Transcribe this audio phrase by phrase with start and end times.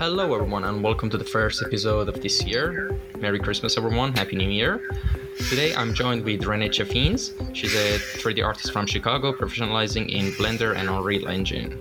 [0.00, 2.98] Hello, everyone, and welcome to the first episode of this year.
[3.18, 4.12] Merry Christmas, everyone.
[4.12, 4.88] Happy New Year.
[5.48, 7.32] Today, I'm joined with Renee Chaffins.
[7.52, 11.78] She's a 3D artist from Chicago, professionalizing in Blender and Unreal Engine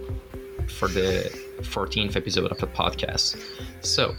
[0.68, 1.30] for the
[1.62, 3.41] 14th episode of the podcast.
[3.82, 4.16] So,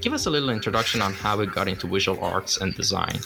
[0.00, 3.20] give us a little introduction on how we got into visual arts and design.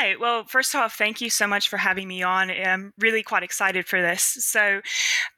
[0.00, 0.14] Hi.
[0.14, 2.52] Well, first off, thank you so much for having me on.
[2.52, 4.22] I'm really quite excited for this.
[4.22, 4.80] So,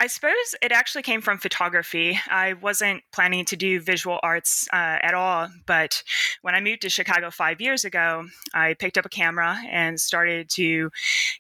[0.01, 2.21] I suppose it actually came from photography.
[2.29, 6.03] I wasn't planning to do visual arts uh, at all, but
[6.43, 10.51] when I moved to Chicago five years ago, I picked up a camera and started
[10.51, 10.91] to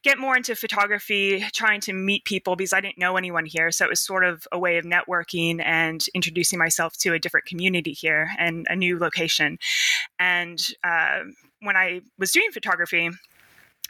[0.02, 3.70] get more into photography, trying to meet people because I didn't know anyone here.
[3.70, 7.44] So, it was sort of a way of networking and introducing myself to a different
[7.44, 9.58] community here and a new location.
[10.18, 11.24] And uh,
[11.60, 13.10] when I was doing photography,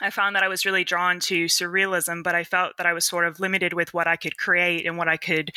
[0.02, 3.04] I found that I was really drawn to surrealism, but I felt that I was
[3.04, 5.50] sort of limited with what I could create and what I could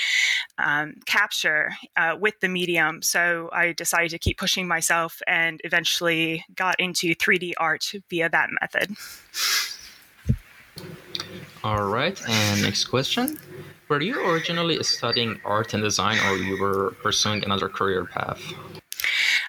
[0.57, 3.01] um, capture uh, with the medium.
[3.01, 8.49] So I decided to keep pushing myself and eventually got into 3D art via that
[8.61, 8.95] method.
[11.63, 13.39] All right, and next question.
[13.87, 18.41] Were you originally studying art and design or you were pursuing another career path?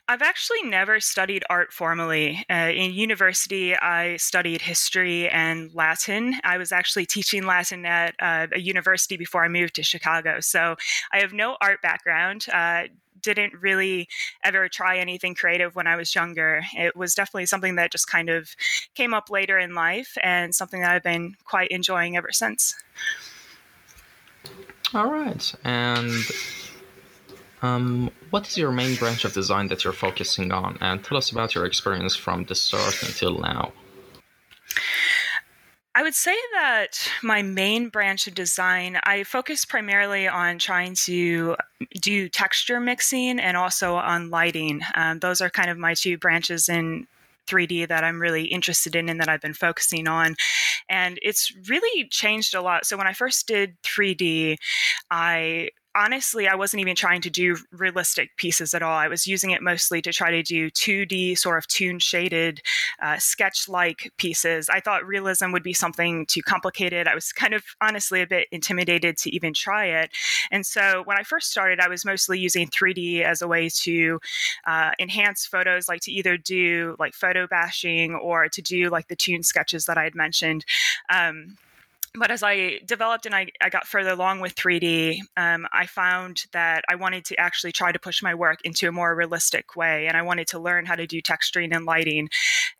[0.06, 2.44] I've actually never studied art formally.
[2.50, 6.34] Uh, in university, I studied history and Latin.
[6.44, 10.40] I was actually teaching Latin at uh, a university before I moved to Chicago.
[10.40, 10.76] So
[11.12, 12.46] I have no art background.
[12.52, 12.84] Uh,
[13.22, 14.06] didn't really
[14.44, 16.62] ever try anything creative when I was younger.
[16.76, 18.50] It was definitely something that just kind of
[18.94, 22.74] came up later in life and something that I've been quite enjoying ever since.
[24.92, 25.54] All right.
[25.64, 26.12] And
[27.64, 30.76] um, what is your main branch of design that you're focusing on?
[30.80, 33.72] And tell us about your experience from the start until now.
[35.96, 41.56] I would say that my main branch of design, I focus primarily on trying to
[42.00, 44.80] do texture mixing and also on lighting.
[44.96, 47.06] Um, those are kind of my two branches in
[47.46, 50.34] 3D that I'm really interested in and that I've been focusing on.
[50.88, 52.86] And it's really changed a lot.
[52.86, 54.56] So when I first did 3D,
[55.10, 58.96] I honestly, I wasn't even trying to do realistic pieces at all.
[58.96, 62.60] I was using it mostly to try to do 2D, sort of toon shaded,
[63.02, 64.68] uh, sketch like pieces.
[64.68, 67.06] I thought realism would be something too complicated.
[67.06, 70.10] I was kind of honestly a bit intimidated to even try it.
[70.50, 74.20] And so when I first started, I was mostly using 3D as a way to
[74.66, 79.16] uh, enhance photos, like to either do like photo bashing or to do like the
[79.16, 80.64] toon sketches that I had mentioned.
[81.08, 81.56] Um,
[82.16, 86.44] but as I developed and I, I got further along with 3D, um, I found
[86.52, 90.06] that I wanted to actually try to push my work into a more realistic way.
[90.06, 92.28] And I wanted to learn how to do texturing and lighting.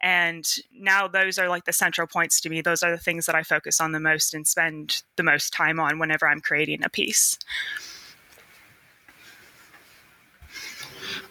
[0.00, 2.60] And now those are like the central points to me.
[2.60, 5.80] Those are the things that I focus on the most and spend the most time
[5.80, 7.36] on whenever I'm creating a piece.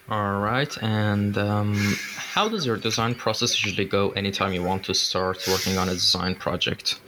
[0.10, 0.78] All right.
[0.84, 5.78] And um, how does your design process usually go anytime you want to start working
[5.78, 7.00] on a design project?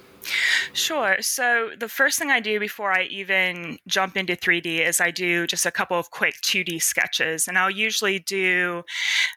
[0.73, 1.17] Sure.
[1.21, 5.47] So the first thing I do before I even jump into 3D is I do
[5.47, 8.83] just a couple of quick 2D sketches, and I'll usually do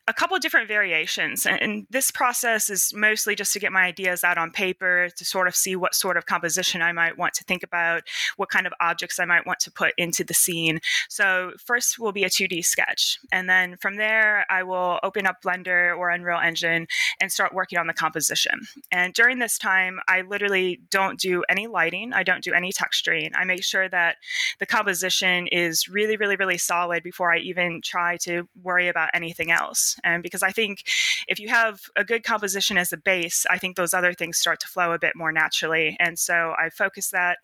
[0.07, 1.47] a couple of different variations.
[1.47, 5.49] And this process is mostly just to get my ideas out on paper to sort
[5.49, 8.03] of see what sort of composition I might want to think about,
[8.37, 10.81] what kind of objects I might want to put into the scene.
[11.09, 15.43] So first will be a 2D sketch, and then from there I will open up
[15.43, 16.87] Blender or Unreal Engine
[17.21, 18.61] and start working on the composition.
[18.91, 22.13] And during this time, I literally don't do any lighting.
[22.13, 23.31] I don't do any texturing.
[23.35, 24.17] I make sure that
[24.59, 29.51] the composition is really, really, really solid before I even try to worry about anything
[29.51, 29.99] else.
[30.05, 30.85] And because I think
[31.27, 34.61] if you have a good composition as a base, I think those other things start
[34.61, 35.97] to flow a bit more naturally.
[36.01, 37.39] And so I focus that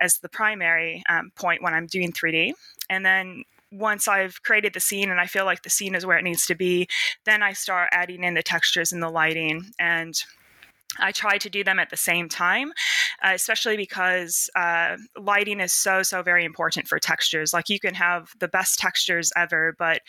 [0.00, 2.52] as the primary um, point when I'm doing 3D.
[2.90, 6.18] And then once I've created the scene and I feel like the scene is where
[6.18, 6.88] it needs to be,
[7.24, 9.72] then I start adding in the textures and the lighting.
[9.78, 10.14] And
[10.98, 12.72] I try to do them at the same time,
[13.22, 17.52] uh, especially because uh, lighting is so, so very important for textures.
[17.52, 20.02] Like you can have the best textures ever, but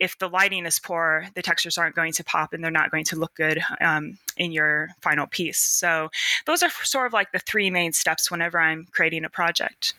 [0.00, 3.04] if the lighting is poor, the textures aren't going to pop and they're not going
[3.04, 5.58] to look good um, in your final piece.
[5.58, 6.10] So
[6.46, 9.94] those are sort of like the three main steps whenever I'm creating a project.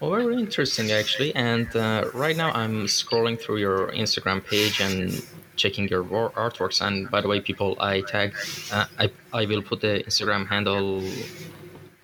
[0.00, 1.34] Well, very interesting, actually.
[1.34, 5.22] And uh, right now, I'm scrolling through your Instagram page and
[5.58, 6.80] checking your artworks.
[6.80, 8.34] And by the way, people, I tag,
[8.72, 11.02] uh, I, I will put the Instagram handle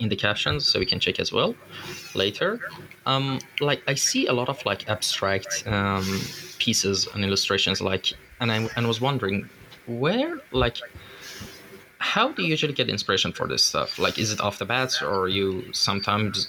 [0.01, 1.55] in the captions so we can check as well
[2.15, 2.61] later.
[3.07, 6.21] Um, like I see a lot of like abstract um,
[6.59, 9.49] pieces and illustrations, like, and I and was wondering
[9.87, 10.79] where like
[12.05, 13.99] how do you usually get inspiration for this stuff?
[13.99, 16.49] Like, is it off the bat, or you sometimes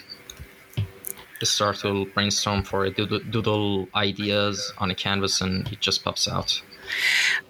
[1.43, 6.27] start to brainstorm for it, doodle, doodle ideas on a canvas, and it just pops
[6.27, 6.61] out?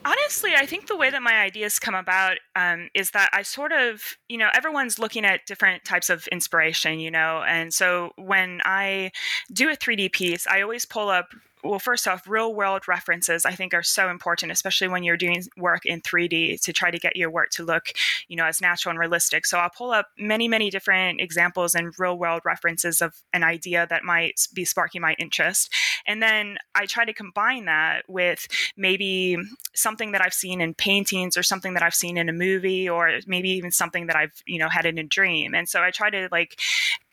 [0.04, 3.72] Honestly, I think the way that my ideas come about um, is that I sort
[3.72, 8.62] of, you know, everyone's looking at different types of inspiration, you know, and so when
[8.64, 9.12] I
[9.52, 11.28] do a 3D piece, I always pull up
[11.65, 15.44] well, first off, real world references I think are so important, especially when you're doing
[15.57, 17.88] work in 3D to try to get your work to look,
[18.27, 19.45] you know, as natural and realistic.
[19.45, 23.88] So I'll pull up many, many different examples and real world references of an idea
[23.89, 25.73] that might be sparking my interest.
[26.07, 28.47] And then I try to combine that with
[28.77, 29.38] maybe
[29.73, 33.19] something that I've seen in paintings or something that I've seen in a movie or
[33.25, 35.56] maybe even something that I've, you know, had in a dream.
[35.56, 36.59] And so I try to like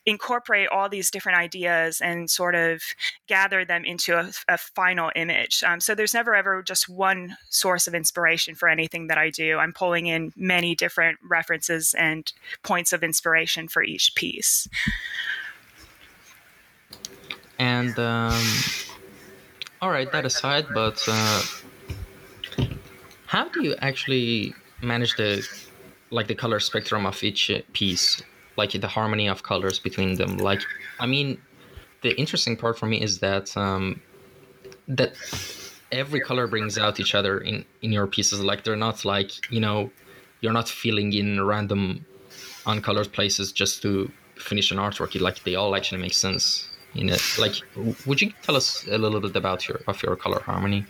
[0.04, 2.82] incorporate all these different ideas and sort of
[3.28, 5.62] gather them into a, a final image.
[5.64, 9.58] Um, so there's never ever just one source of inspiration for anything that I do.
[9.58, 12.32] I'm pulling in many different references and
[12.62, 14.69] points of inspiration for each piece.
[17.58, 18.43] And um,
[19.81, 21.43] all right, that aside, but uh,
[23.26, 25.46] how do you actually manage the
[26.10, 28.20] like the color spectrum of each piece?
[28.56, 30.37] Like the harmony of colors between them.
[30.37, 30.62] Like,
[31.00, 31.40] I mean,
[32.02, 34.00] the interesting part for me is that um,
[34.88, 35.14] that
[35.90, 38.40] every color brings out each other in in your pieces.
[38.40, 39.90] Like they're not like you know,
[40.40, 42.04] you're not filling in random
[42.66, 45.19] uncolored places just to finish an artwork.
[45.20, 47.55] Like they all actually make sense in it like
[48.06, 50.85] would you tell us a little bit about your of your color harmony?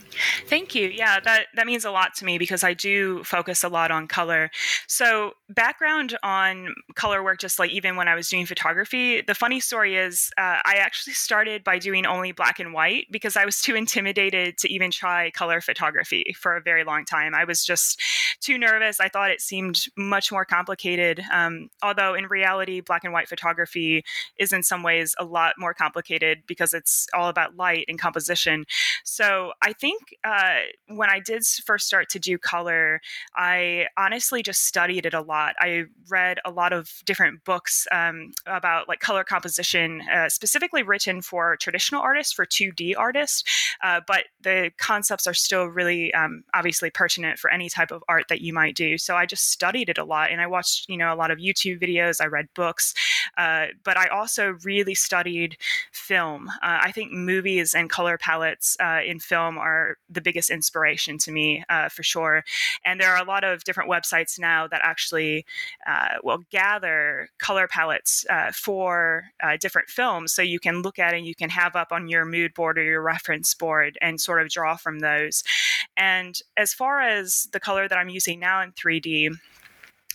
[0.47, 0.89] Thank you.
[0.89, 4.09] Yeah that that means a lot to me because i do focus a lot on
[4.09, 4.51] color.
[4.87, 9.61] So background on color work just like even when i was doing photography the funny
[9.61, 13.61] story is uh, i actually started by doing only black and white because i was
[13.61, 17.35] too intimidated to even try color photography for a very long time.
[17.35, 18.01] I was just
[18.41, 18.99] too nervous.
[19.01, 24.05] I thought it seemed much more complicated um, although in reality black and white photography
[24.39, 27.99] is in some ways a lot more complicated complicated because it's all about light and
[27.99, 28.65] composition.
[29.05, 33.01] So I think uh, when I did first start to do color,
[33.37, 35.55] I honestly just studied it a lot.
[35.61, 41.21] I read a lot of different books um, about like color composition, uh, specifically written
[41.21, 43.45] for traditional artists, for 2D artists.
[43.83, 48.25] Uh, but the concepts are still really um, obviously pertinent for any type of art
[48.29, 48.97] that you might do.
[48.97, 51.39] So I just studied it a lot and I watched, you know, a lot of
[51.39, 52.95] YouTube videos, I read books,
[53.37, 55.57] uh, but I also really studied
[55.91, 56.49] film.
[56.63, 61.33] Uh, I think movies and color palettes uh, in film are the biggest inspiration to
[61.33, 62.45] me, uh, for sure.
[62.85, 65.45] And there are a lot of different websites now that actually
[65.87, 70.33] uh, will gather color palettes uh, for uh, different films.
[70.33, 72.83] So you can look at and you can have up on your mood board or
[72.83, 75.43] your reference board and sort of draw from those.
[75.97, 79.37] And as far as the color that I'm using now in 3D,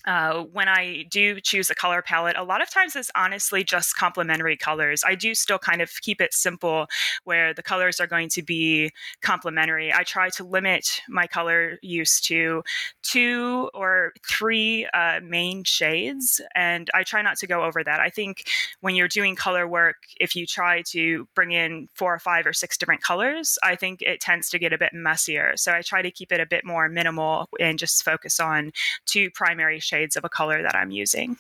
[0.07, 3.97] uh, when I do choose a color palette, a lot of times it's honestly just
[3.97, 5.03] complementary colors.
[5.05, 6.87] I do still kind of keep it simple
[7.25, 9.91] where the colors are going to be complementary.
[9.93, 12.63] I try to limit my color use to
[13.03, 17.99] two or three uh, main shades, and I try not to go over that.
[17.99, 18.45] I think
[18.79, 22.53] when you're doing color work, if you try to bring in four or five or
[22.53, 25.57] six different colors, I think it tends to get a bit messier.
[25.57, 28.71] So I try to keep it a bit more minimal and just focus on
[29.05, 31.37] two primary shades shades of a color that I'm using.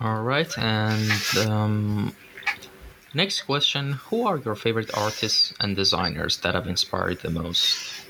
[0.00, 1.12] All right, and
[1.46, 2.14] um,
[3.14, 8.00] next question: Who are your favorite artists and designers that have inspired the most?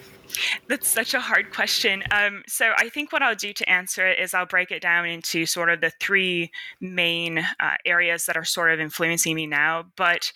[0.68, 2.04] That's such a hard question.
[2.12, 5.06] Um, so I think what I'll do to answer it is I'll break it down
[5.06, 9.86] into sort of the three main uh, areas that are sort of influencing me now.
[9.96, 10.32] But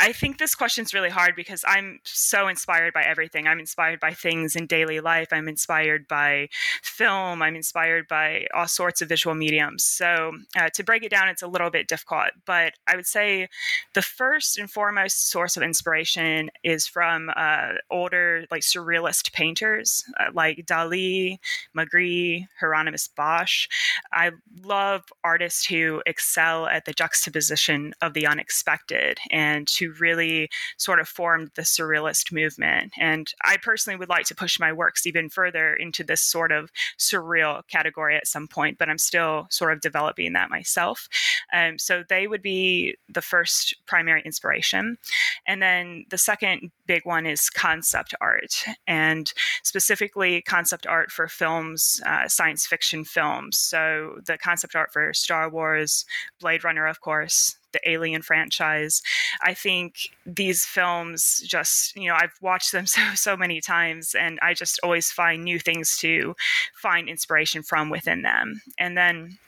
[0.00, 3.48] I think this question is really hard because I'm so inspired by everything.
[3.48, 5.28] I'm inspired by things in daily life.
[5.32, 6.48] I'm inspired by
[6.82, 7.42] film.
[7.42, 9.84] I'm inspired by all sorts of visual mediums.
[9.84, 12.28] So uh, to break it down, it's a little bit difficult.
[12.46, 13.48] But I would say
[13.94, 20.26] the first and foremost source of inspiration is from uh, older, like surrealist painters uh,
[20.32, 21.38] like Dali,
[21.76, 23.68] Magritte, Hieronymus Bosch.
[24.12, 24.30] I
[24.62, 31.08] love artists who excel at the juxtaposition of the unexpected and to really sort of
[31.08, 32.92] formed the surrealist movement.
[32.98, 36.70] And I personally would like to push my works even further into this sort of
[36.98, 41.08] surreal category at some point, but I'm still sort of developing that myself.
[41.52, 44.98] Um, so they would be the first primary inspiration.
[45.46, 52.00] And then the second big one is concept art, and specifically concept art for films,
[52.06, 53.58] uh, science fiction films.
[53.58, 56.04] So the concept art for Star Wars,
[56.40, 59.02] Blade Runner, of course, the Alien franchise.
[59.42, 64.38] I think these films just, you know, I've watched them so, so many times and
[64.42, 66.34] I just always find new things to
[66.74, 68.62] find inspiration from within them.
[68.78, 69.38] And then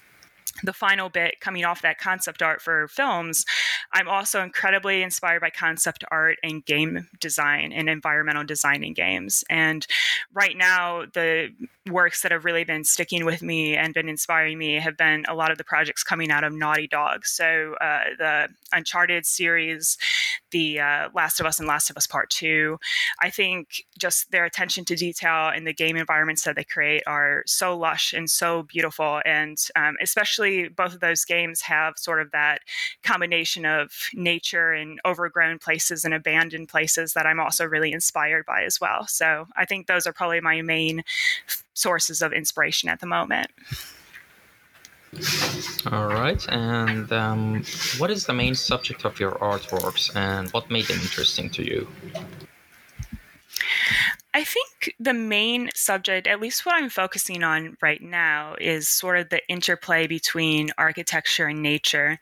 [0.63, 3.45] the final bit coming off that concept art for films,
[3.93, 9.45] I'm also incredibly inspired by concept art and game design and environmental design in games.
[9.49, 9.87] And
[10.33, 11.51] right now, the
[11.91, 15.35] works that have really been sticking with me and been inspiring me have been a
[15.35, 17.27] lot of the projects coming out of Naughty Dog.
[17.27, 19.99] So uh, the Uncharted series,
[20.51, 22.79] the uh, Last of Us and Last of Us Part 2.
[23.21, 27.43] I think just their attention to detail and the game environments that they create are
[27.47, 29.21] so lush and so beautiful.
[29.25, 32.61] And um, especially both of those games have sort of that
[33.03, 38.63] combination of nature and overgrown places and abandoned places that I'm also really inspired by
[38.63, 39.07] as well.
[39.07, 41.03] So I think those are probably my main
[41.81, 43.51] sources of inspiration at the moment.
[45.91, 47.65] All right, and um,
[47.99, 51.89] what is the main subject of your artworks, and what made them interesting to you?
[54.33, 59.19] I think the main subject, at least what I'm focusing on right now, is sort
[59.19, 62.21] of the interplay between architecture and nature.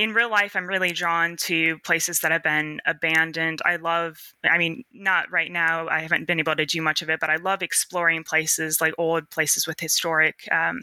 [0.00, 3.60] In real life, I'm really drawn to places that have been abandoned.
[3.66, 7.10] I love, I mean, not right now, I haven't been able to do much of
[7.10, 10.80] it, but I love exploring places like old places with historic um,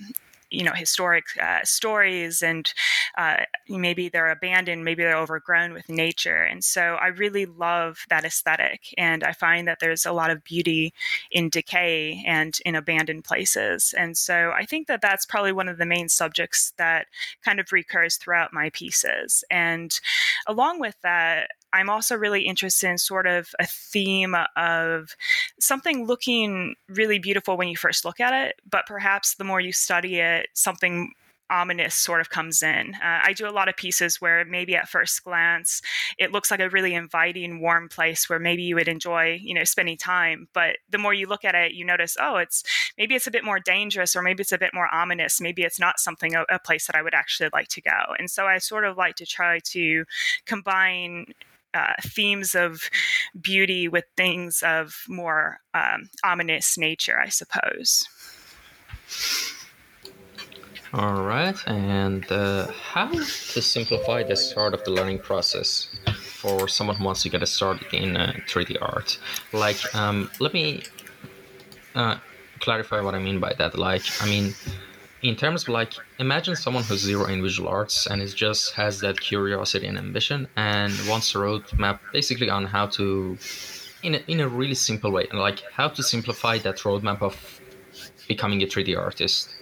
[0.50, 2.74] you know historic uh, stories and
[3.18, 3.38] uh,
[3.70, 6.44] maybe they're abandoned maybe they're overgrown with nature.
[6.44, 10.44] And so i really love that aesthetic and i find that there's a lot of
[10.44, 10.94] beauty
[11.32, 13.94] in decay and in abandoned places.
[13.98, 17.08] And so i think that that's probably one of the main subjects that
[17.44, 19.44] kind of recurs throughout my pieces.
[19.50, 19.98] And
[20.48, 25.16] along with that I'm also really interested in sort of a theme of
[25.60, 29.72] something looking really beautiful when you first look at it, but perhaps the more you
[29.72, 31.14] study it, something
[31.50, 32.94] ominous sort of comes in.
[32.96, 35.82] Uh, I do a lot of pieces where maybe at first glance
[36.18, 39.64] it looks like a really inviting, warm place where maybe you would enjoy, you know,
[39.64, 40.48] spending time.
[40.54, 42.64] But the more you look at it, you notice, oh, it's
[42.98, 45.40] maybe it's a bit more dangerous, or maybe it's a bit more ominous.
[45.42, 48.14] Maybe it's not something a, a place that I would actually like to go.
[48.18, 50.06] And so I sort of like to try to
[50.46, 51.28] combine
[51.78, 52.90] uh, themes of
[53.40, 58.08] beauty with things of more um, ominous nature, I suppose.
[60.94, 66.96] All right, and uh, how to simplify the start of the learning process for someone
[66.96, 69.20] who wants to get started in uh, 3D art?
[69.52, 70.84] Like, um, let me
[71.94, 72.18] uh,
[72.60, 73.78] clarify what I mean by that.
[73.78, 74.56] Like, I mean,
[75.22, 79.00] in terms of like imagine someone who's zero in visual arts and is just has
[79.00, 83.38] that curiosity and ambition and wants a roadmap basically on how to
[84.04, 87.36] in a, in a really simple way and like how to simplify that roadmap of
[88.28, 89.56] becoming a 3d artist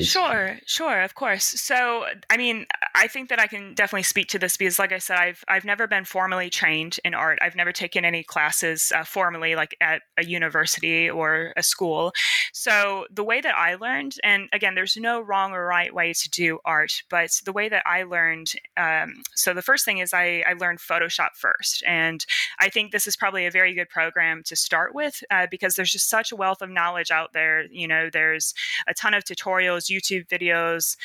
[0.00, 1.44] Sure, sure, of course.
[1.44, 4.98] So, I mean, I think that I can definitely speak to this because, like I
[4.98, 7.38] said, I've I've never been formally trained in art.
[7.40, 12.12] I've never taken any classes uh, formally, like at a university or a school.
[12.52, 16.30] So, the way that I learned, and again, there's no wrong or right way to
[16.30, 18.52] do art, but the way that I learned.
[18.76, 22.24] Um, so, the first thing is I, I learned Photoshop first, and
[22.58, 25.92] I think this is probably a very good program to start with uh, because there's
[25.92, 27.64] just such a wealth of knowledge out there.
[27.70, 28.54] You know, there's
[28.88, 30.96] a ton of tutorials YouTube videos,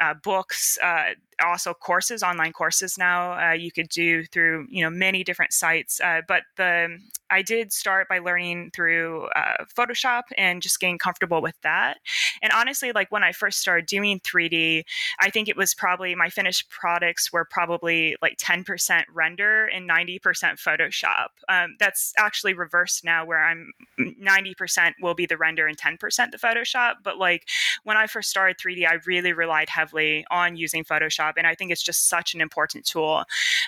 [0.00, 1.14] uh, books, uh,
[1.44, 6.00] also courses, online courses now uh, you could do through you know many different sites.
[6.00, 6.98] Uh, but the
[7.30, 11.98] I did start by learning through uh, Photoshop and just getting comfortable with that.
[12.42, 14.84] And honestly, like when I first started doing 3D,
[15.20, 20.20] I think it was probably my finished products were probably like 10% render and 90%
[20.20, 21.28] Photoshop.
[21.48, 25.98] Um, that's actually reversed now, where I'm 90% will be the render and 10%
[26.30, 26.94] the Photoshop.
[27.02, 27.48] But like
[27.84, 31.70] when I first started 3D, I really relied heavily on using Photoshop And I think
[31.70, 33.24] it's just such an important tool.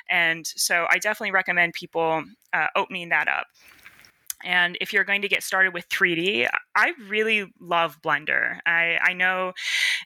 [0.08, 3.46] And so I definitely recommend people uh, opening that up.
[4.44, 8.58] And if you're going to get started with 3D, I really love Blender.
[8.66, 9.52] I, I know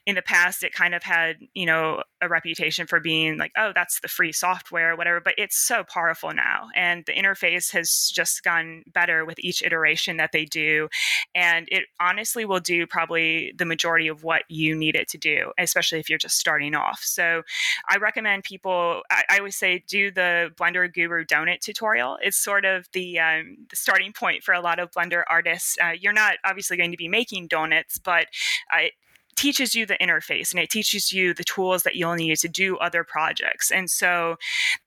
[0.05, 3.71] in the past it kind of had, you know, a reputation for being like, oh,
[3.75, 6.69] that's the free software whatever, but it's so powerful now.
[6.75, 10.89] And the interface has just gotten better with each iteration that they do.
[11.35, 15.51] And it honestly will do probably the majority of what you need it to do,
[15.57, 17.01] especially if you're just starting off.
[17.03, 17.43] So
[17.89, 22.17] I recommend people, I, I always say, do the Blender Guru Donut tutorial.
[22.21, 25.77] It's sort of the, um, the starting point for a lot of Blender artists.
[25.83, 28.27] Uh, you're not obviously going to be making donuts, but
[28.73, 28.87] uh,
[29.35, 32.77] teaches you the interface and it teaches you the tools that you'll need to do
[32.77, 33.71] other projects.
[33.71, 34.37] And so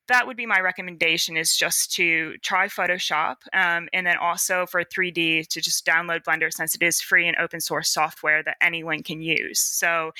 [0.08, 4.82] that would be my recommendation is just to try Photoshop um, and then also for
[4.84, 9.02] 3D to just download Blender since it is free and open source software that anyone
[9.02, 9.58] can use.
[9.58, 10.12] So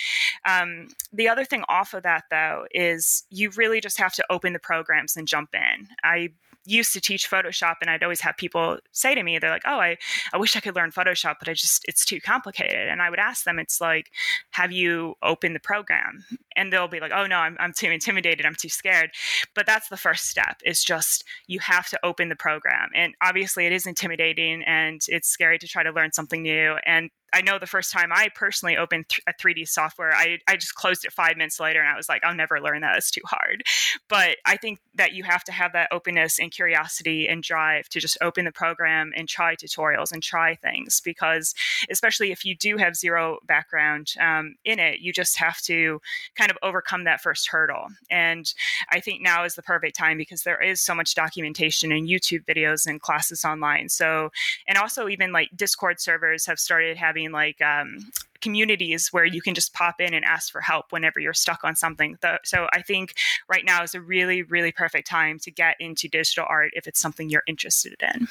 [0.45, 4.53] um, the other thing off of that though is you really just have to open
[4.53, 5.89] the programs and jump in.
[6.03, 6.31] I
[6.67, 9.79] used to teach Photoshop and I'd always have people say to me, they're like, Oh,
[9.79, 9.97] I,
[10.33, 12.89] I wish I could learn Photoshop, but I just, it's too complicated.
[12.89, 14.11] And I would ask them, it's like,
[14.51, 16.25] have you opened the program?
[16.57, 18.45] And they'll be like, Oh no, I'm, I'm too intimidated.
[18.45, 19.13] I'm too scared.
[19.55, 22.91] But that's the first step is just, you have to open the program.
[22.95, 26.77] And obviously it is intimidating and it's scary to try to learn something new.
[26.85, 30.57] And I know the first time I personally opened th- a 3D software, I, I
[30.57, 32.97] just closed it five minutes later and I was like, I'll never learn that.
[32.97, 33.63] It's too hard.
[34.09, 38.01] But I think that you have to have that openness and curiosity and drive to
[38.01, 41.55] just open the program and try tutorials and try things because,
[41.91, 46.01] especially if you do have zero background um, in it, you just have to
[46.37, 47.89] kind of overcome that first hurdle.
[48.11, 48.53] And
[48.91, 52.45] I think now is the perfect time because there is so much documentation and YouTube
[52.45, 53.89] videos and classes online.
[53.89, 54.31] So,
[54.69, 57.99] and also even like Discord servers have started having having like um,
[58.41, 61.75] communities where you can just pop in and ask for help whenever you're stuck on
[61.75, 62.19] something.
[62.45, 63.15] So I think
[63.49, 67.01] right now is a really, really perfect time to get into digital art if it's
[67.01, 68.29] something you're interested in.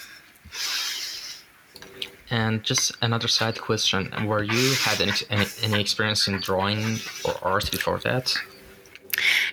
[2.30, 7.36] And just another side question: Were you had any, any, any experience in drawing or
[7.44, 8.36] art before that?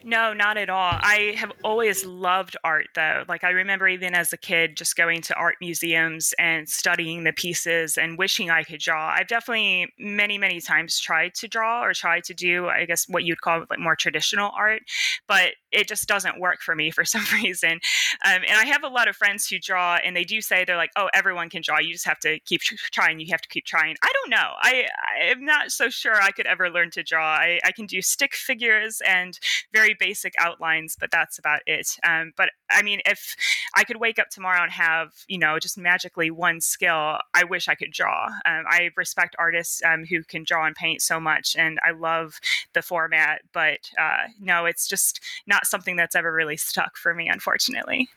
[0.05, 0.99] No, not at all.
[1.01, 3.25] I have always loved art, though.
[3.29, 7.33] Like, I remember even as a kid just going to art museums and studying the
[7.33, 9.15] pieces and wishing I could draw.
[9.17, 13.25] I've definitely many, many times tried to draw or tried to do, I guess, what
[13.25, 14.83] you'd call like more traditional art,
[15.29, 17.73] but it just doesn't work for me for some reason.
[18.25, 20.77] Um, and I have a lot of friends who draw, and they do say they're
[20.77, 21.79] like, "Oh, everyone can draw.
[21.79, 22.61] You just have to keep
[22.93, 23.21] trying.
[23.21, 24.53] You have to keep trying." I don't know.
[24.61, 24.87] I
[25.31, 27.35] I'm not so sure I could ever learn to draw.
[27.35, 29.39] I, I can do stick figures and
[29.73, 31.97] very basic outlines, but that's about it.
[32.07, 33.37] Um, but I mean, if
[33.75, 37.69] I could wake up tomorrow and have you know just magically one skill, I wish
[37.69, 38.27] I could draw.
[38.45, 42.41] Um, I respect artists um, who can draw and paint so much, and I love
[42.73, 43.43] the format.
[43.53, 48.09] But uh, no, it's just not something that's ever really stuck for me, unfortunately.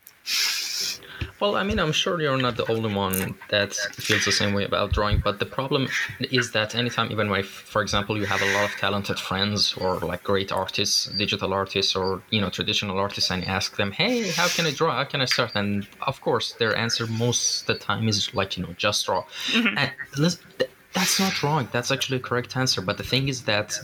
[1.39, 4.63] Well, I mean, I'm sure you're not the only one that feels the same way
[4.63, 5.89] about drawing, but the problem
[6.20, 10.00] is that anytime, even when, for example, you have a lot of talented friends or
[10.00, 14.32] like great artists, digital artists, or you know, traditional artists, and you ask them, "Hey,
[14.32, 14.91] how can I draw?
[14.95, 18.56] How can I start?" and of course, their answer most of the time is like,
[18.56, 19.24] you know, just draw.
[19.52, 19.78] Mm-hmm.
[19.78, 19.91] And
[20.95, 21.67] that's not wrong.
[21.73, 22.81] That's actually a correct answer.
[22.81, 23.77] But the thing is that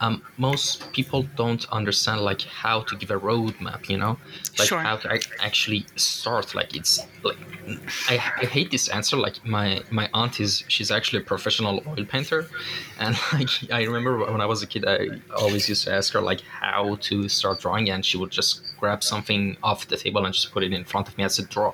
[0.00, 3.88] um, most people don't understand like how to give a roadmap.
[3.88, 4.18] You know,
[4.58, 4.78] like sure.
[4.78, 6.54] how to actually start.
[6.54, 7.38] Like it's like
[8.10, 9.16] I, I hate this answer.
[9.16, 12.46] Like my my aunt is she's actually a professional oil painter,
[12.98, 16.20] and like I remember when I was a kid, I always used to ask her
[16.20, 20.34] like how to start drawing, and she would just grab something off the table and
[20.34, 21.72] just put it in front of me and said draw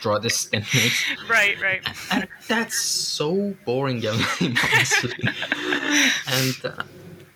[0.00, 0.92] draw this technique.
[1.28, 1.82] right, right.
[2.10, 5.14] And that's so boring, honestly.
[6.26, 6.82] and uh,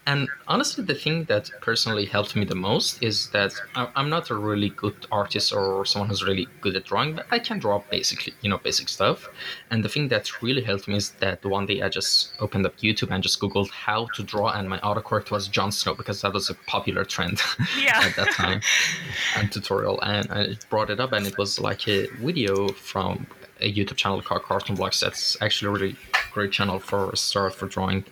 [0.06, 4.34] and honestly, the thing that personally helped me the most is that I'm not a
[4.34, 8.34] really good artist or someone who's really good at drawing, but I can draw basically,
[8.42, 9.28] you know, basic stuff.
[9.70, 12.76] And the thing that really helped me is that one day I just opened up
[12.78, 16.34] YouTube and just Googled how to draw, and my autocorrect was Jon Snow because that
[16.34, 17.40] was a popular trend
[17.80, 18.00] yeah.
[18.02, 18.60] at that time
[19.36, 20.00] and tutorial.
[20.02, 23.26] And I brought it up, and it was like a video from
[23.60, 25.00] a YouTube channel called Cartoon Blocks.
[25.00, 25.96] That's actually a really
[26.32, 28.04] great channel for a start for drawing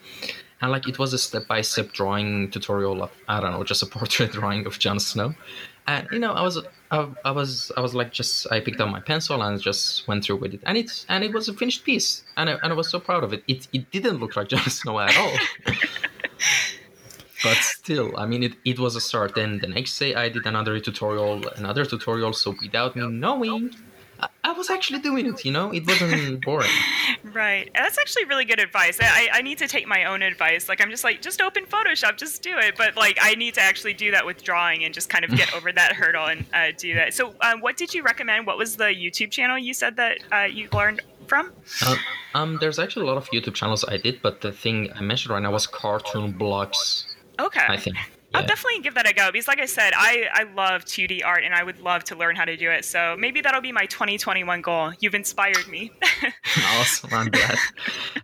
[0.62, 4.32] and like it was a step-by-step drawing tutorial of i don't know just a portrait
[4.32, 5.34] drawing of Jon Snow.
[5.88, 6.58] And you know i was
[6.92, 10.24] I, I, was i was like just i picked up my pencil and just went
[10.24, 10.60] through with it.
[10.64, 12.22] And it's and it was a finished piece.
[12.36, 13.42] And I, and I was so proud of it.
[13.48, 15.36] It, it didn't look like Jon Snow at all.
[17.44, 19.34] But still i mean it, it was a start.
[19.34, 22.32] Then the next day i did another tutorial another tutorial.
[22.32, 23.74] So without me knowing
[24.44, 25.72] I was actually doing it, you know?
[25.72, 26.70] It wasn't boring.
[27.32, 27.70] right.
[27.74, 28.98] That's actually really good advice.
[29.00, 30.68] I, I need to take my own advice.
[30.68, 32.76] Like, I'm just like, just open Photoshop, just do it.
[32.76, 35.54] But, like, I need to actually do that with drawing and just kind of get
[35.56, 37.14] over that hurdle and uh, do that.
[37.14, 38.46] So, um, what did you recommend?
[38.46, 41.52] What was the YouTube channel you said that uh, you learned from?
[41.84, 41.96] Uh,
[42.34, 45.32] um, there's actually a lot of YouTube channels I did, but the thing I mentioned
[45.32, 47.06] right now was Cartoon Blocks.
[47.38, 47.64] Okay.
[47.68, 47.96] I think.
[48.34, 51.44] I'll definitely give that a go because, like I said, I, I love 2D art
[51.44, 52.84] and I would love to learn how to do it.
[52.84, 54.92] So maybe that'll be my 2021 goal.
[55.00, 55.92] You've inspired me.
[56.78, 57.56] awesome, I'm glad.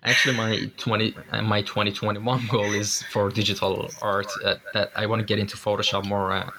[0.04, 4.28] Actually, my 20 uh, my 2021 goal is for digital art.
[4.44, 6.50] Uh, that I want to get into Photoshop more uh,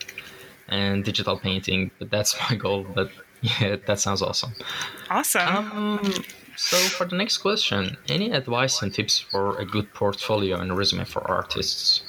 [0.67, 1.91] and digital painting.
[1.99, 2.85] But that's my goal.
[2.93, 3.09] But
[3.41, 4.53] yeah, that sounds awesome.
[5.09, 5.47] Awesome.
[5.47, 6.13] Um,
[6.61, 11.05] So, for the next question, any advice and tips for a good portfolio and resume
[11.05, 12.03] for artists?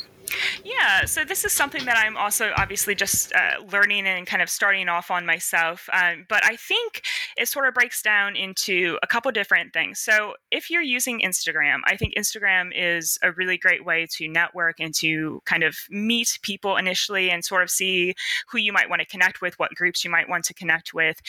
[0.64, 4.48] Yeah, so this is something that I'm also obviously just uh, learning and kind of
[4.50, 5.88] starting off on myself.
[5.92, 7.02] Um, but I think
[7.36, 9.98] it sort of breaks down into a couple different things.
[9.98, 14.80] So if you're using Instagram, I think Instagram is a really great way to network
[14.80, 18.14] and to kind of meet people initially and sort of see
[18.48, 21.20] who you might want to connect with, what groups you might want to connect with.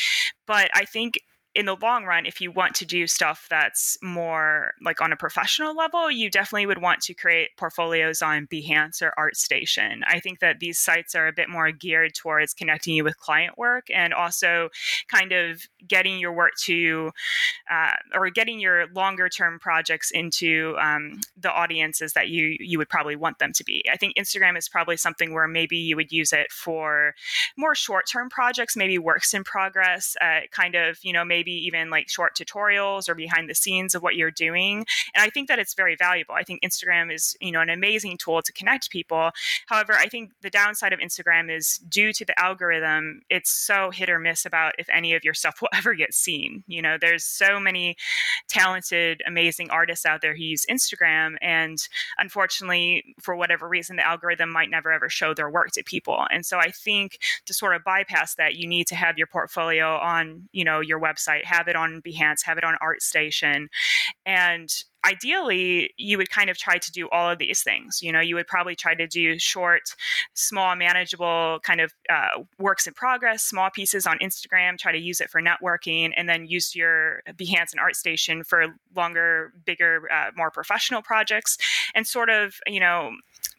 [0.46, 1.20] But I think
[1.54, 5.18] in the long run, if you want to do stuff that's more like on a
[5.18, 10.02] professional level, you definitely would want to create portfolios on Behance or ArtStation.
[10.08, 13.58] I think that these sites are a bit more geared towards connecting you with client
[13.58, 14.70] work and also
[15.10, 17.12] kind of getting your work to
[17.70, 22.90] uh, or getting your longer term projects into um, the audiences that you you would
[22.90, 23.84] probably want them to be.
[23.92, 27.14] I think Instagram is probably something where maybe you would use it for
[27.58, 31.66] more short term projects, maybe works in progress, uh, kind of you know maybe maybe
[31.66, 34.86] even like short tutorials or behind the scenes of what you're doing.
[35.16, 36.36] And I think that it's very valuable.
[36.36, 39.32] I think Instagram is, you know, an amazing tool to connect people.
[39.66, 44.08] However, I think the downside of Instagram is due to the algorithm, it's so hit
[44.08, 46.64] or miss about if any of your stuff will ever get seen.
[46.68, 47.98] You know, there's so many
[48.48, 51.38] talented, amazing artists out there who use Instagram.
[51.42, 51.80] And
[52.20, 56.24] unfortunately, for whatever reason, the algorithm might never ever show their work to people.
[56.30, 59.96] And so I think to sort of bypass that, you need to have your portfolio
[59.98, 63.68] on, you know, your website website, have it on Behance, have it on ArtStation.
[64.26, 64.70] And
[65.06, 68.36] ideally you would kind of try to do all of these things you know you
[68.36, 69.82] would probably try to do short
[70.36, 75.20] small manageable kind of uh, works in progress small pieces on instagram try to use
[75.20, 80.52] it for networking and then use your behance and artstation for longer bigger uh, more
[80.52, 81.58] professional projects
[81.96, 83.10] and sort of you know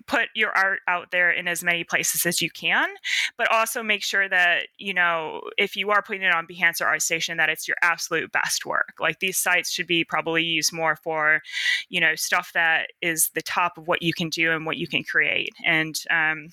[0.07, 2.89] put your art out there in as many places as you can,
[3.37, 6.87] but also make sure that, you know, if you are putting it on Behance or
[6.87, 8.95] ArtStation, that it's your absolute best work.
[9.01, 11.41] Like these sites should be probably used more for,
[11.89, 14.87] you know, stuff that is the top of what you can do and what you
[14.87, 15.55] can create.
[15.65, 16.49] And, um,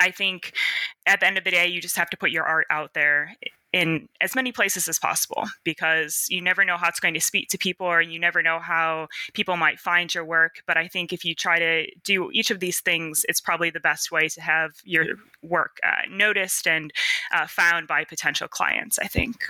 [0.00, 0.54] I think
[1.06, 3.34] at the end of the day, you just have to put your art out there
[3.72, 7.48] in as many places as possible because you never know how it's going to speak
[7.48, 10.62] to people or you never know how people might find your work.
[10.66, 13.80] But I think if you try to do each of these things, it's probably the
[13.80, 15.06] best way to have your
[15.42, 16.92] work uh, noticed and
[17.32, 19.44] uh, found by potential clients, I think.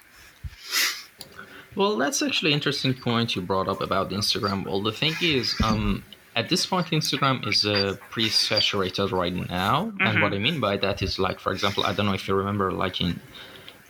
[1.75, 4.67] Well, that's actually an interesting point you brought up about Instagram.
[4.67, 6.05] Well, the thing is, um,
[6.37, 9.87] at this point, Instagram is uh, pretty saturated right now.
[9.87, 10.07] Mm-hmm.
[10.07, 12.35] And what I mean by that is, like, for example, I don't know if you
[12.35, 13.21] remember, like in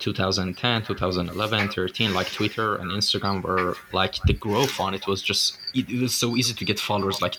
[0.03, 4.95] 2010 2011 13 like twitter and instagram were like the growth on.
[4.95, 7.37] It was just it, it was so easy to get followers like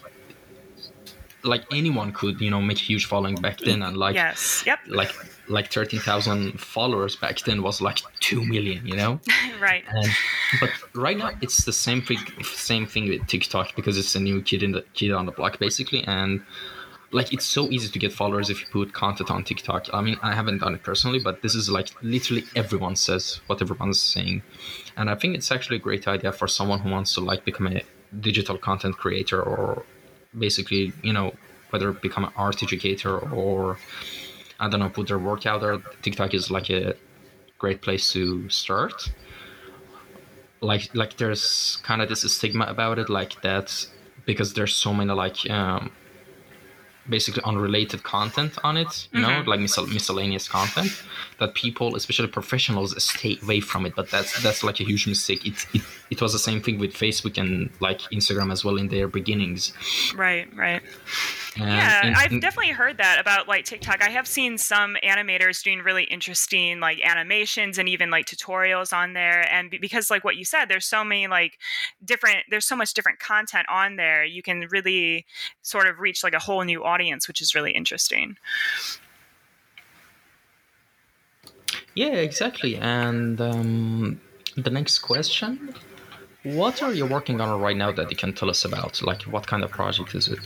[1.43, 4.79] like anyone could you know make huge following back then and like yes yep.
[4.87, 5.13] like
[5.49, 9.19] like 13,000 followers back then was like 2 million you know?
[9.59, 9.83] Right.
[9.87, 10.09] And,
[10.59, 14.41] but right now it's the same thing same thing with tiktok because it's a new
[14.41, 16.03] kid in the kid on the block basically.
[16.05, 16.41] And
[17.13, 19.87] like it's so easy to get followers if you put content on TikTok.
[19.93, 23.61] I mean, I haven't done it personally, but this is like literally everyone says what
[23.61, 24.41] everyone's saying,
[24.97, 27.67] and I think it's actually a great idea for someone who wants to like become
[27.67, 27.81] a
[28.19, 29.85] digital content creator or
[30.37, 31.33] basically you know
[31.69, 33.77] whether become an art educator or
[34.59, 35.77] I don't know put their work out there.
[36.01, 36.95] TikTok is like a
[37.57, 39.11] great place to start.
[40.61, 43.87] Like like there's kind of this stigma about it, like that
[44.25, 45.91] because there's so many like um,
[47.09, 49.21] basically unrelated content on it you mm-hmm.
[49.21, 50.91] know like miscell- miscellaneous content
[51.43, 55.45] that people especially professionals stay away from it but that's that's like a huge mistake
[55.45, 58.87] it, it it was the same thing with facebook and like instagram as well in
[58.87, 59.73] their beginnings
[60.15, 60.81] right right
[61.57, 64.01] yeah, and, I've definitely heard that about like TikTok.
[64.01, 69.13] I have seen some animators doing really interesting like animations and even like tutorials on
[69.13, 69.47] there.
[69.53, 71.59] And because like what you said, there's so many like
[72.03, 74.23] different, there's so much different content on there.
[74.23, 75.25] You can really
[75.61, 78.37] sort of reach like a whole new audience, which is really interesting.
[81.95, 82.75] Yeah, exactly.
[82.77, 84.21] And um,
[84.55, 85.73] the next question.
[86.43, 89.01] What are you working on right now that you can tell us about?
[89.01, 90.39] Like, what kind of project is it?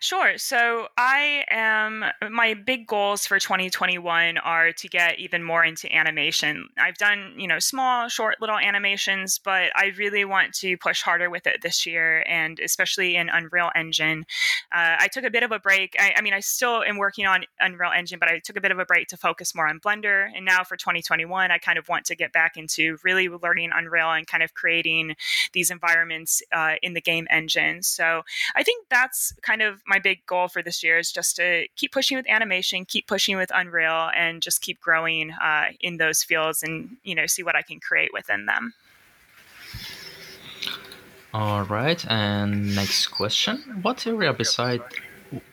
[0.00, 0.38] Sure.
[0.38, 6.68] So I am, my big goals for 2021 are to get even more into animation.
[6.78, 11.30] I've done, you know, small, short little animations, but I really want to push harder
[11.30, 14.24] with it this year and especially in Unreal Engine.
[14.72, 15.96] Uh, I took a bit of a break.
[15.98, 18.70] I, I mean, I still am working on Unreal Engine, but I took a bit
[18.70, 20.28] of a break to focus more on Blender.
[20.34, 24.12] And now for 2021, I kind of want to get back into really learning Unreal
[24.12, 25.16] and kind of creating
[25.52, 27.82] these environments uh, in the game engine.
[27.82, 28.22] So
[28.54, 31.92] I think that's kind of my big goal for this year is just to keep
[31.92, 36.62] pushing with animation, keep pushing with Unreal, and just keep growing uh, in those fields
[36.62, 38.74] and you know see what I can create within them.
[41.32, 44.82] All right, and next question: What area beside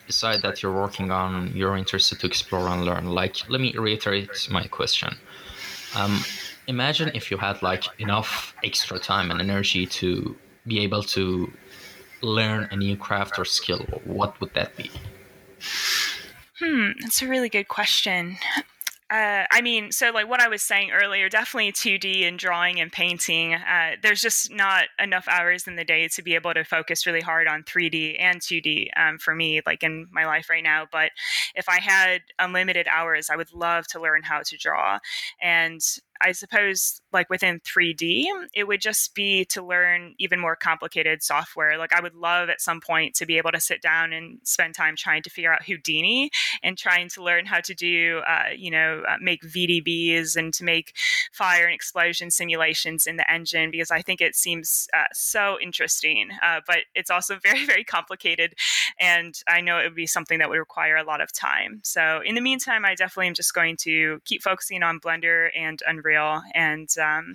[0.06, 3.06] beside that you're working on you're interested to explore and learn?
[3.06, 5.16] Like, let me reiterate my question.
[5.94, 6.22] Um,
[6.66, 11.50] imagine if you had like enough extra time and energy to be able to
[12.20, 13.86] learn a new craft or skill.
[14.04, 14.90] What would that be?
[16.58, 18.36] Hmm, that's a really good question.
[19.10, 22.92] Uh, I mean, so like what I was saying earlier, definitely 2D and drawing and
[22.92, 23.54] painting.
[23.54, 27.22] Uh, there's just not enough hours in the day to be able to focus really
[27.22, 30.86] hard on 3D and 2D um, for me, like in my life right now.
[30.92, 31.12] But
[31.54, 34.98] if I had unlimited hours, I would love to learn how to draw.
[35.40, 35.80] And
[36.20, 41.78] I suppose like within 3D, it would just be to learn even more complicated software.
[41.78, 44.74] Like I would love at some point to be able to sit down and spend
[44.74, 46.30] time trying to figure out Houdini
[46.62, 50.64] and trying to learn how to do, uh, you know, uh, make VDBs and to
[50.64, 50.94] make
[51.32, 56.30] fire and explosion simulations in the engine because I think it seems uh, so interesting.
[56.42, 58.54] Uh, but it's also very, very complicated.
[59.00, 61.80] And I know it would be something that would require a lot of time.
[61.84, 65.80] So in the meantime, I definitely am just going to keep focusing on Blender and
[65.86, 66.07] Unreal
[66.54, 67.34] And um,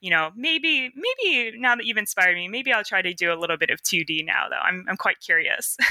[0.00, 3.36] you know, maybe maybe now that you've inspired me, maybe I'll try to do a
[3.36, 4.48] little bit of 2D now.
[4.48, 5.76] Though I'm I'm quite curious.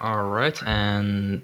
[0.00, 1.42] all right, and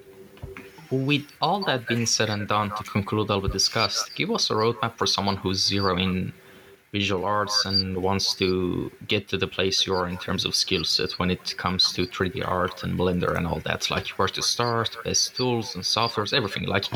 [0.90, 4.55] with all that being said and done, to conclude all we discussed, give us a
[4.55, 6.33] roadmap for someone who's zero in
[6.92, 10.85] visual arts and wants to get to the place you are in terms of skill
[10.85, 13.90] set when it comes to 3D art and Blender and all that.
[13.90, 16.64] Like where to start, best tools and softwares, everything.
[16.64, 16.87] Like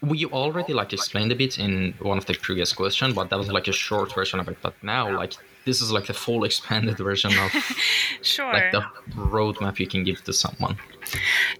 [0.00, 3.50] we already like explained a bit in one of the previous questions, but that was
[3.50, 4.58] like a short version of it.
[4.62, 5.34] But now, like
[5.68, 7.52] this is like the full expanded version of
[8.22, 10.78] sure like the roadmap you can give to someone.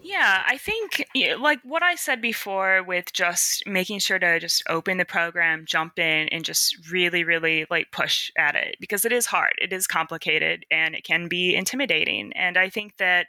[0.02, 1.04] Yeah, I think
[1.38, 5.98] like what I said before with just making sure to just open the program, jump
[5.98, 9.86] in, and just really, really like push at it because it is hard, it is
[9.86, 12.32] complicated, and it can be intimidating.
[12.32, 13.26] And I think that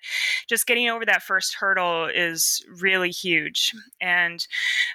[0.47, 3.73] just getting over that first hurdle is really huge.
[3.99, 4.45] And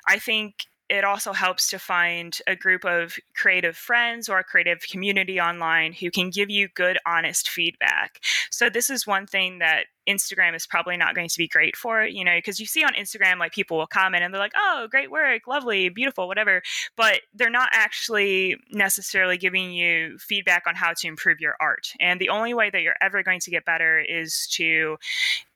[0.09, 4.81] I think it also helps to find a group of creative friends or a creative
[4.83, 8.21] community online who can give you good, honest feedback.
[8.51, 12.05] So, this is one thing that Instagram is probably not going to be great for,
[12.05, 14.87] you know, because you see on Instagram, like people will comment and they're like, oh,
[14.91, 16.63] great work, lovely, beautiful, whatever.
[16.97, 21.93] But they're not actually necessarily giving you feedback on how to improve your art.
[22.01, 24.99] And the only way that you're ever going to get better is to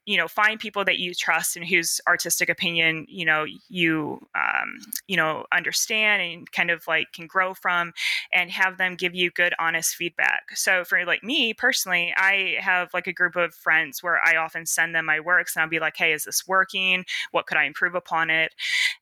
[0.09, 4.79] you know find people that you trust and whose artistic opinion you know you um,
[5.07, 7.92] you know understand and kind of like can grow from
[8.33, 10.44] and have them give you good honest feedback.
[10.55, 14.64] So for like me personally i have like a group of friends where i often
[14.64, 17.05] send them my works and i'll be like hey is this working?
[17.33, 18.55] What could i improve upon it?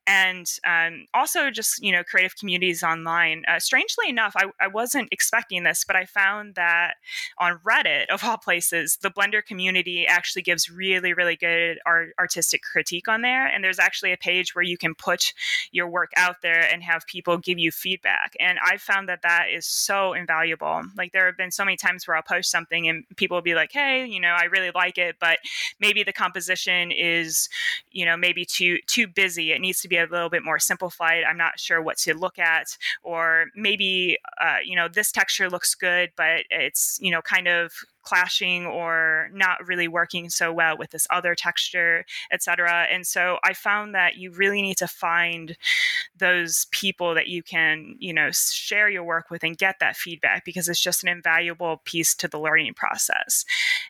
[0.05, 3.45] And um, also just you know creative communities online.
[3.47, 6.95] Uh, strangely enough I, I wasn't expecting this but i found that
[7.37, 12.09] on reddit of all places the blender community actually gives really really, really good art,
[12.19, 13.45] artistic critique on there.
[13.47, 15.33] And there's actually a page where you can put
[15.71, 18.35] your work out there and have people give you feedback.
[18.39, 20.83] And I've found that that is so invaluable.
[20.95, 23.55] Like there have been so many times where I'll post something and people will be
[23.55, 25.39] like, hey, you know, I really like it, but
[25.79, 27.49] maybe the composition is,
[27.91, 29.51] you know, maybe too too busy.
[29.51, 31.23] It needs to be a little bit more simplified.
[31.23, 32.77] I'm not sure what to look at.
[33.03, 37.73] Or maybe, uh, you know, this texture looks good, but it's, you know, kind of
[38.07, 42.87] clashing or not really working so well with this other texture, etc.
[42.89, 45.57] And so I found that you really need to find
[46.17, 50.45] those people that you can, you know, share your work with and get that feedback
[50.45, 53.43] because it's just an invaluable piece to the learning process.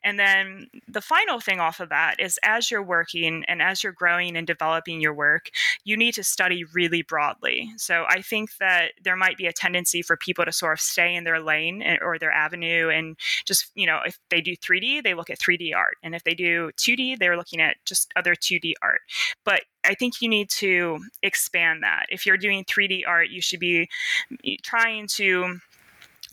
[0.04, 3.94] And then the final thing off of that is as you're working and as you're
[3.94, 5.52] growing and developing your work,
[5.84, 7.70] you need to study really broadly.
[7.78, 11.14] So I think that there might be a tendency for people to sort of stay
[11.14, 15.14] in their lane or their avenue and just, you know, if they do 3D, they
[15.14, 15.98] look at 3D art.
[16.04, 19.02] And if they do 2D, they're looking at just other 2D art.
[19.44, 22.06] But I think you need to expand that.
[22.10, 23.90] If you're doing 3D art, you should be
[24.32, 25.60] mm, trying to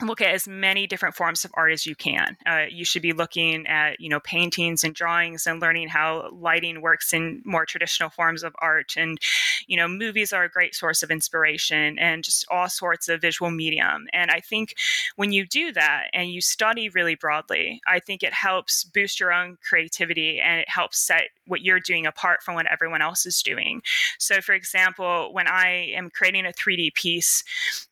[0.02, 2.36] look at as many different forms of art as you can.
[2.46, 6.80] Uh, you should be looking at you know paintings and drawings and learning how lighting
[6.80, 8.94] works in more traditional forms of art.
[8.96, 9.18] And
[9.66, 13.50] you know movies are a great source of inspiration and just all sorts of visual
[13.50, 14.06] medium.
[14.12, 14.74] And I think
[15.16, 19.32] when you do that and you study really broadly, I think it helps boost your
[19.32, 23.42] own creativity and it helps set what you're doing apart from what everyone else is
[23.42, 23.82] doing.
[24.18, 27.44] So, for example, when I am creating a 3D piece,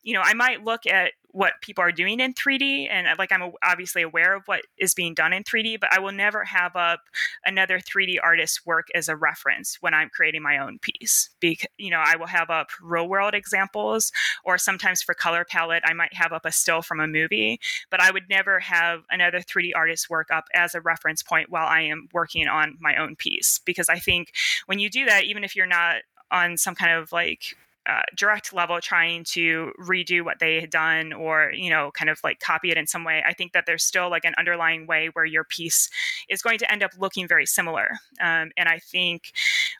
[0.03, 3.31] you know I might look at what people are doing in 3D, and uh, like
[3.31, 6.75] I'm obviously aware of what is being done in 3D, but I will never have
[6.75, 7.01] up
[7.43, 11.31] another 3D artist's work as a reference when I'm creating my own piece.
[11.39, 14.11] Because you know, I will have up real world examples,
[14.45, 17.99] or sometimes for color palette, I might have up a still from a movie, but
[17.99, 21.81] I would never have another 3D artist's work up as a reference point while I
[21.81, 23.59] am working on my own piece.
[23.65, 24.33] Because I think
[24.67, 28.53] when you do that, even if you're not on some kind of like uh, direct
[28.53, 32.71] level trying to redo what they had done or you know kind of like copy
[32.71, 35.43] it in some way i think that there's still like an underlying way where your
[35.43, 35.89] piece
[36.29, 37.89] is going to end up looking very similar.
[38.21, 39.33] Um, and i think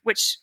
[0.04, 0.38] which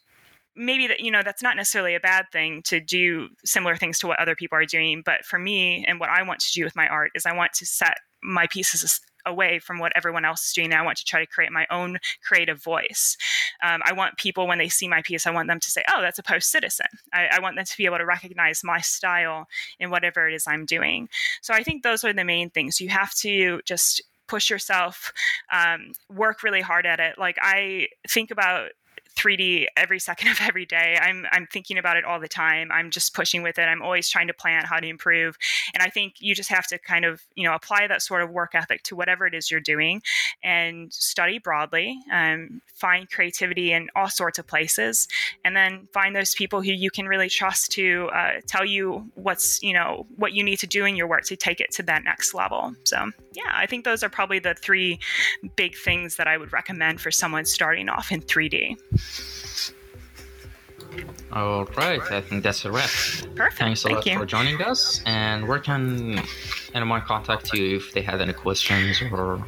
[0.57, 4.07] maybe that you know that's not necessarily a bad thing to do similar things to
[4.07, 6.75] what other people are doing but for me and what i want to do with
[6.75, 10.53] my art is i want to set my pieces away from what everyone else is
[10.53, 10.73] doing.
[10.73, 13.17] I want to try to create my own creative voice.
[13.63, 16.01] Um, I want people, when they see my piece, I want them to say, oh,
[16.01, 16.87] that's a post citizen.
[17.13, 19.47] I, I, want them to be able to recognize my style
[19.79, 21.09] in whatever it is I'm doing.
[21.43, 22.81] So I think those are the main things.
[22.81, 25.13] You have to just push yourself,
[25.53, 27.19] um, work really hard at it.
[27.19, 28.71] Like I think about
[29.17, 30.99] 3D every second of every day.
[31.01, 32.71] I'm I'm thinking about it all the time.
[32.73, 33.63] I'm just pushing with it.
[33.63, 35.37] I'm always trying to plan how to improve.
[35.75, 38.31] And I think you just have to kind of, you know, apply that sort of
[38.31, 40.03] work ethic to whatever it is you're doing
[40.43, 45.09] and study broadly, um, find creativity in all sorts of places,
[45.45, 49.63] and then find those people who you can really trust to uh, tell you what's,
[49.63, 52.05] you know, what you need to do in your work to take it to that
[52.05, 52.75] next level.
[52.85, 54.99] So, yeah, I think those are probably the three
[55.57, 58.77] big things that I would recommend for someone starting off in 3D.
[61.33, 62.91] All right, I think that's a wrap.
[63.37, 63.59] Perfect.
[63.59, 64.19] Thanks a Thank lot you.
[64.19, 65.01] for joining us.
[65.07, 66.21] And where can
[66.75, 69.45] anyone contact you if they have any questions or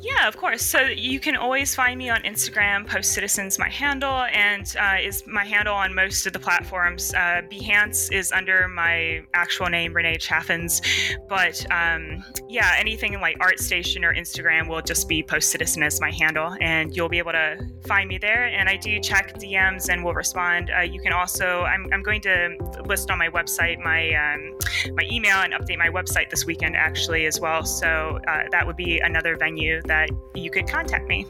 [0.00, 0.62] Yeah, of course.
[0.62, 2.86] So you can always find me on Instagram.
[2.86, 7.14] Post Citizens, my handle, and uh, is my handle on most of the platforms.
[7.14, 10.82] Uh, Behance is under my actual name, Renee Chaffins.
[11.28, 16.10] But um, yeah, anything like ArtStation or Instagram will just be Post Citizen as my
[16.10, 18.46] handle, and you'll be able to find me there.
[18.46, 20.70] And I do check DMs and will respond.
[20.76, 24.58] Uh, you can also, I'm, I'm going to list on my website my um,
[24.94, 27.64] my email and update my website this weekend actually as well.
[27.64, 29.55] So uh, that would be another venue
[29.86, 31.26] that you could contact me.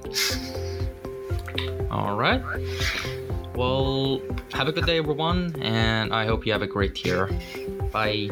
[1.91, 2.43] All right.
[3.55, 4.21] Well,
[4.53, 7.31] have a good day, everyone, and I hope you have a great year.
[7.93, 8.31] Bye.